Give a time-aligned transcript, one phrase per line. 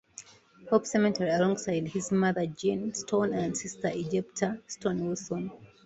[0.71, 5.51] Hope cemetery alongside his mother Jeanne Stone and sister Egypta Stone Wilson.